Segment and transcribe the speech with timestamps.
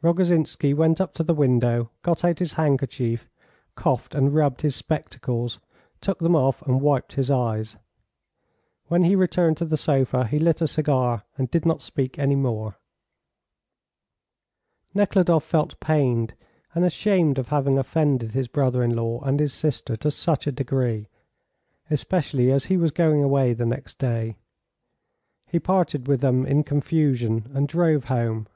[0.00, 3.28] Rogozhinsky went up to the window, got out his handkerchief,
[3.74, 5.58] coughed and rubbed his spectacles,
[6.00, 7.76] took them off, and wiped his eyes.
[8.86, 12.36] When he returned to the sofa he lit a cigar, and did not speak any
[12.36, 12.78] more.
[14.94, 16.34] Nekhludoff felt pained
[16.76, 20.52] and ashamed of having offended his brother in law and his sister to such a
[20.52, 21.08] degree,
[21.90, 24.36] especially as he was going away the next day.
[25.48, 28.46] He parted with them in confusion, and drove home.